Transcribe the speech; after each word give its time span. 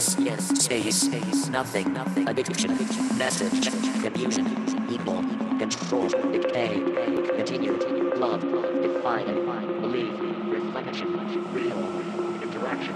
yes, 0.00 0.16
yes, 0.18 0.64
space, 0.64 0.96
space, 1.02 1.48
nothing, 1.48 1.92
nothing, 1.92 2.26
addiction, 2.26 2.70
addiction, 2.70 3.18
message, 3.18 3.70
confusion, 4.00 4.46
evil, 4.88 5.22
control, 5.58 6.08
decay, 6.08 6.80
continue, 7.36 7.76
love, 8.16 8.40
define, 8.80 9.26
believe, 9.82 10.18
reflection, 10.48 11.12
real, 11.52 11.80
interaction. 12.40 12.94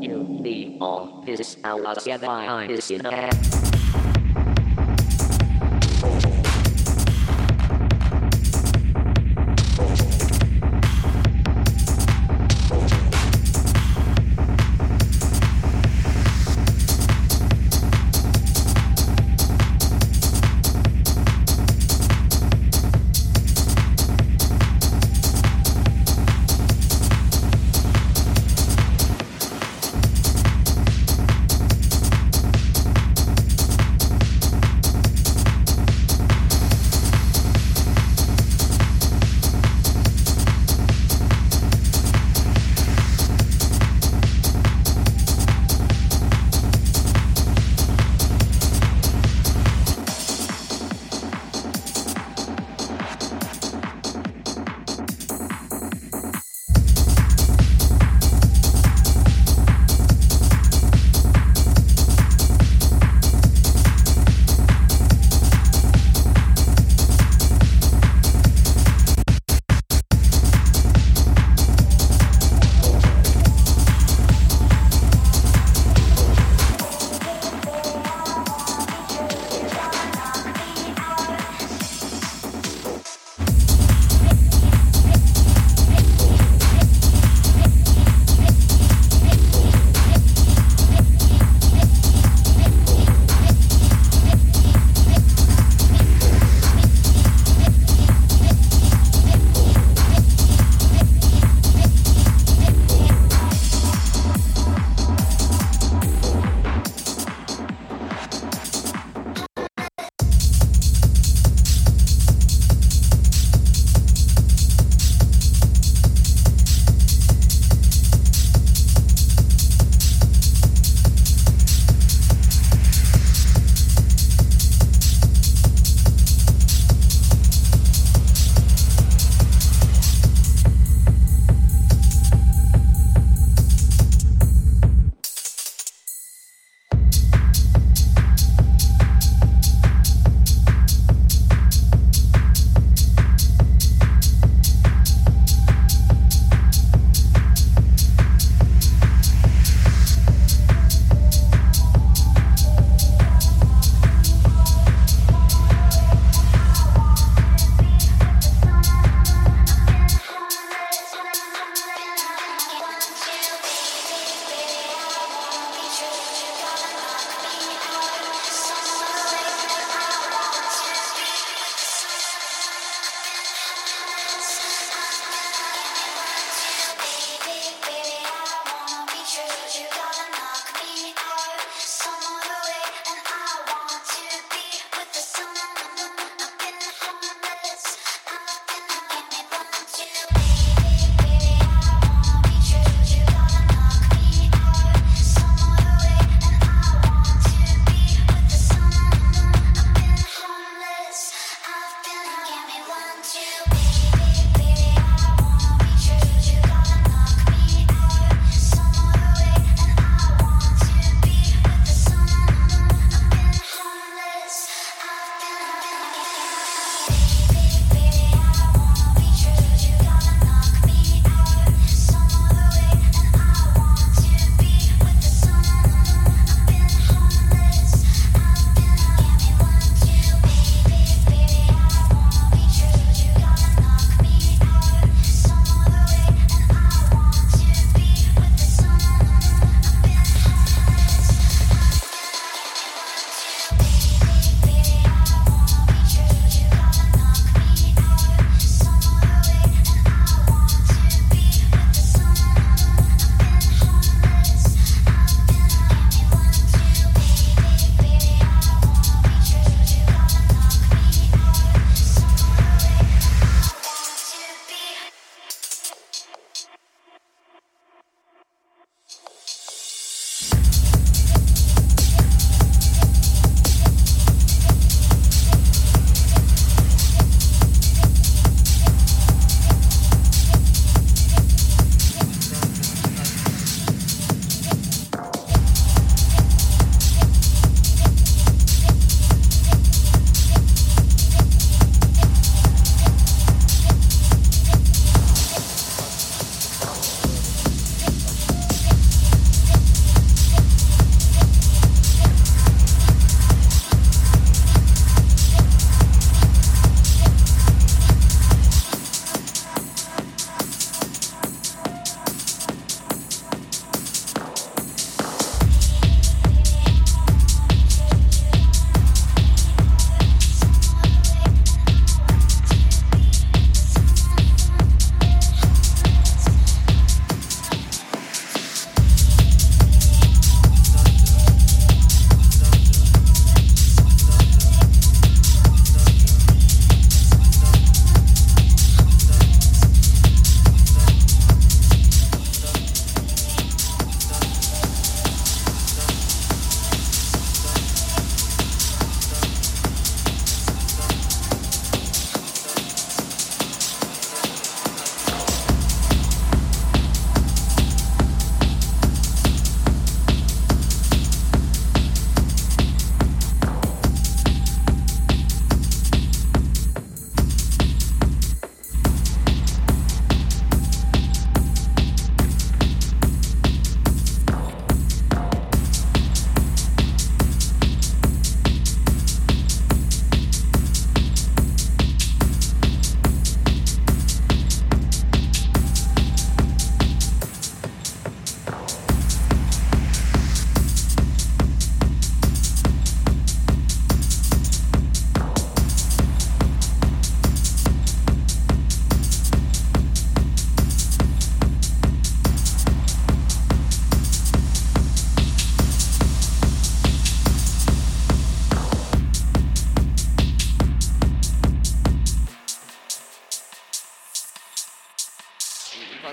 You, 0.00 0.38
the, 0.40 0.78
all, 0.80 1.22
is, 1.26 1.58
our, 1.62 1.94
together, 1.94 2.26
by, 2.26 2.66
is, 2.66 2.90
in, 2.90 3.02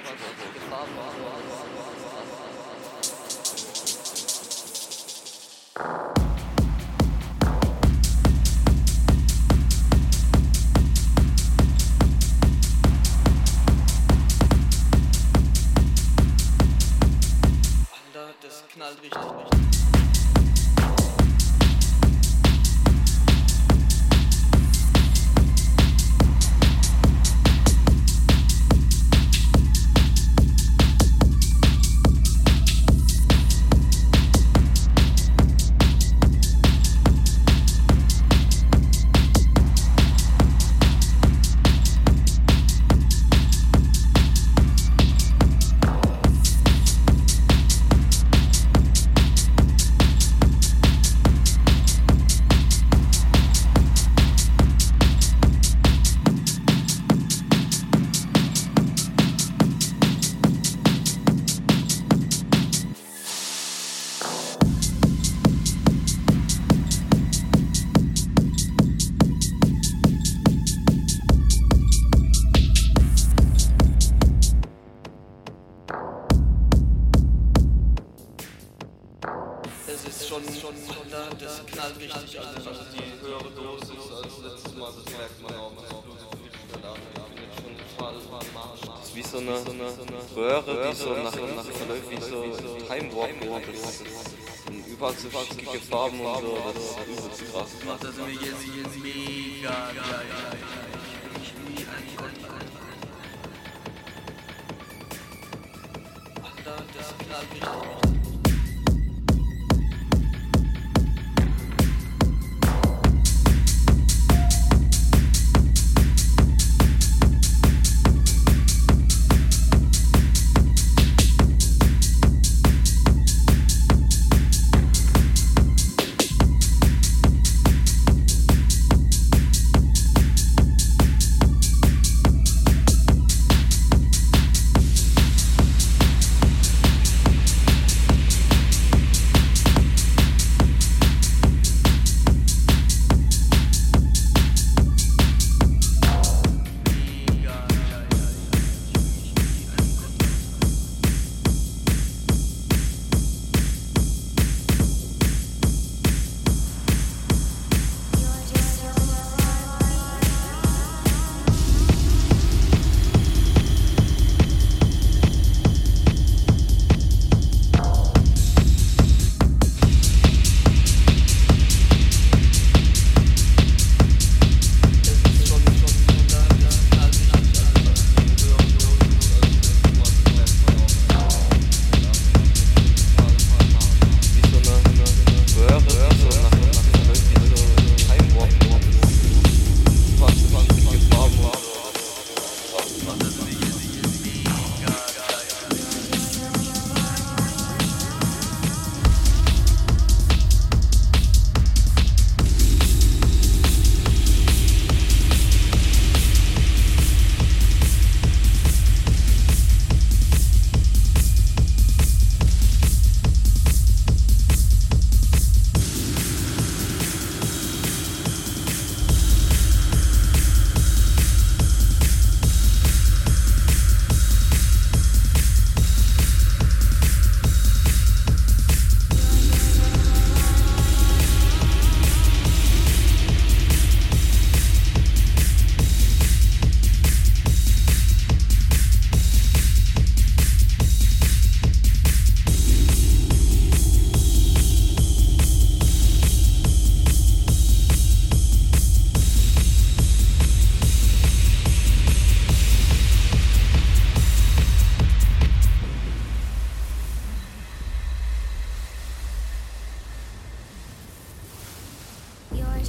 الصبر 0.02 0.16
في 0.54 0.60
الصبر 1.52 1.71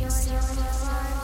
You're 0.01 0.09
so 0.09 0.33
yourself. 0.33 1.22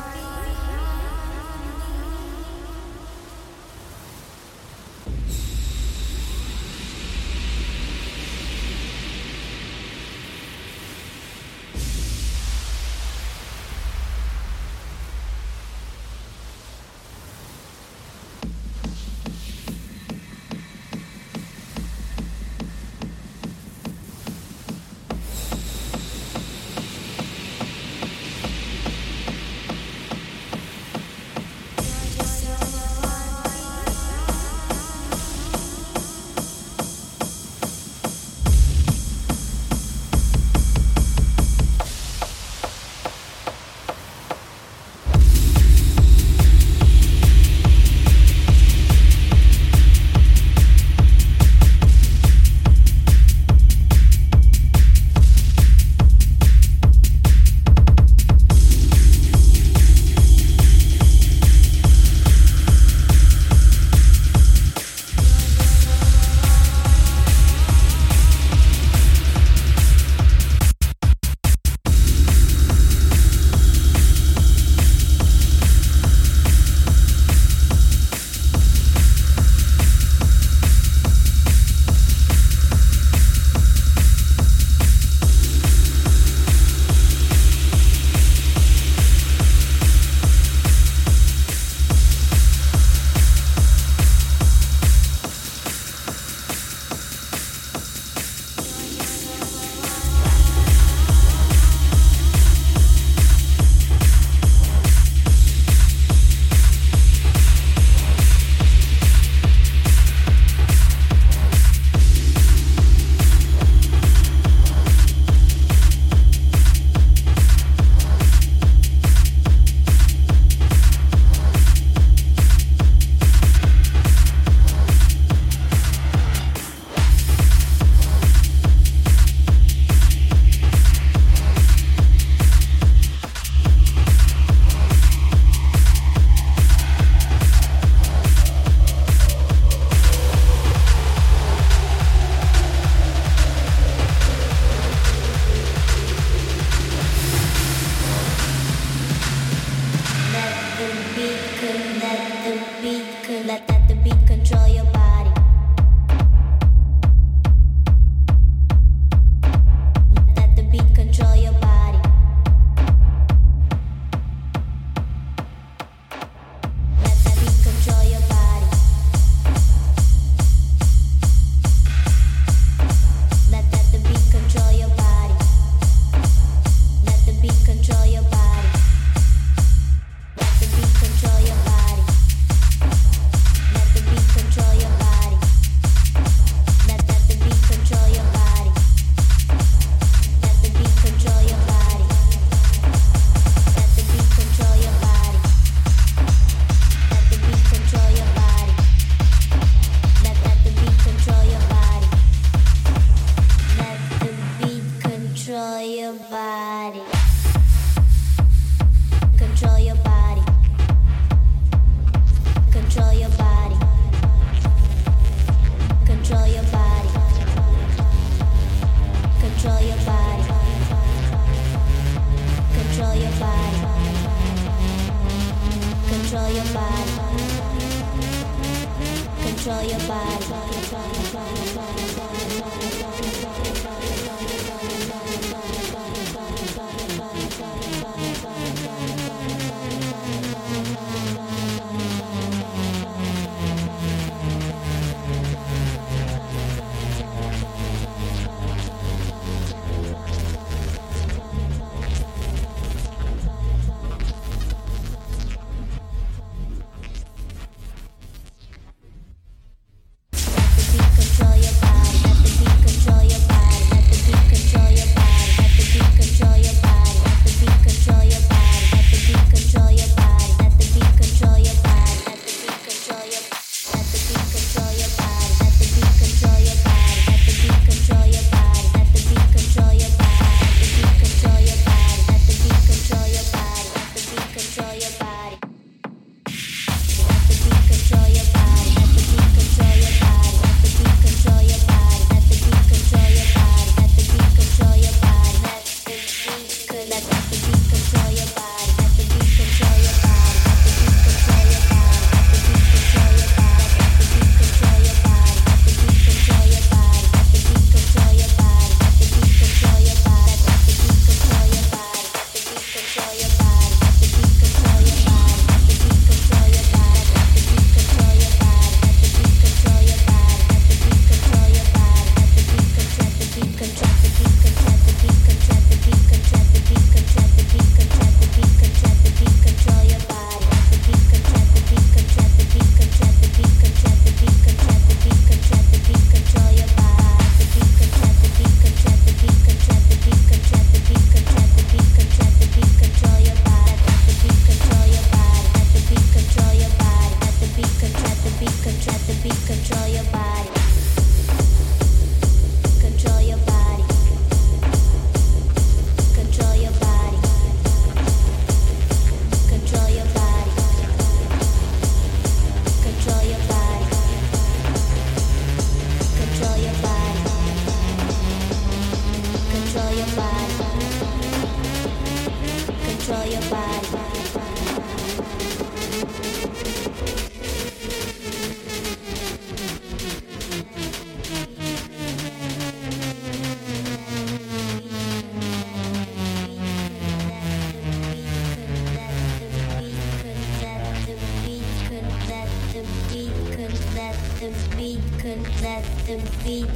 The 396.27 396.39
beat, 396.65 396.89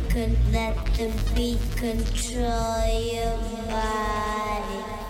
let 0.53 0.77
the 0.97 1.11
beat 1.35 1.61
control 1.77 2.87
your 3.13 3.37
body. 3.69 5.02